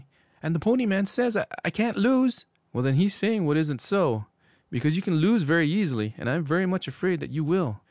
[0.41, 4.25] 'And the Pony Man says I can't lose!' 'Well, then he's saying what isn't so.
[4.71, 7.77] Because you can lose very easily, and I'm very much afraid that you will.